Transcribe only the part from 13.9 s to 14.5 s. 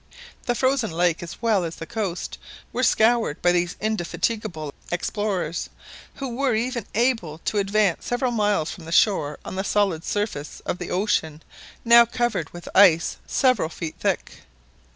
thick.